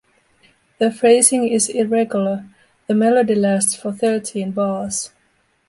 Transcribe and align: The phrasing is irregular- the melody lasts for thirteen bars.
The 0.79 0.91
phrasing 0.91 1.47
is 1.47 1.69
irregular- 1.69 2.45
the 2.87 2.95
melody 2.95 3.35
lasts 3.35 3.75
for 3.75 3.91
thirteen 3.93 4.49
bars. 4.49 5.11